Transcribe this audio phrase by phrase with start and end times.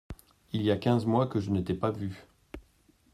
[0.51, 2.25] Il y a quinze mois que je ne t’ai pas vu.